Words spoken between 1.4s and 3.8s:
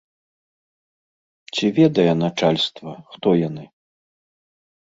Ці ведае начальства, хто яны?